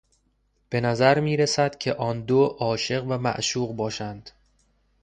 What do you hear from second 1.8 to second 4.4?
آندو عاشق و معشوق باشند.